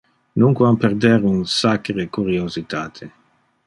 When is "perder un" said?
0.85-1.37